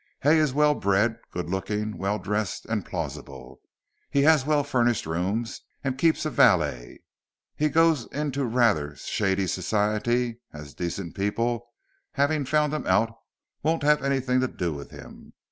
Hay 0.21 0.39
is 0.39 0.51
well 0.51 0.73
bred, 0.73 1.19
good 1.29 1.47
looking, 1.47 1.95
well 1.95 2.17
dressed 2.17 2.65
and 2.65 2.83
plausible. 2.83 3.61
He 4.09 4.23
has 4.23 4.47
well 4.47 4.63
furnished 4.63 5.05
rooms 5.05 5.61
and 5.83 5.95
keeps 5.99 6.25
a 6.25 6.31
valet. 6.31 7.01
He 7.55 7.69
goes 7.69 8.07
into 8.07 8.43
rather 8.45 8.95
shady 8.95 9.45
society, 9.45 10.39
as 10.51 10.73
decent 10.73 11.13
people, 11.13 11.67
having 12.13 12.45
found 12.45 12.73
him 12.73 12.87
out, 12.87 13.15
won't 13.61 13.83
have 13.83 14.03
anything 14.03 14.39
to 14.39 14.47
do 14.47 14.73
with 14.73 14.89
him. 14.89 15.33